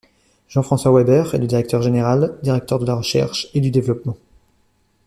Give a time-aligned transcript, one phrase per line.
[0.49, 4.17] Jean-François Weber est le directeur général, directeur de la recherche et du développement.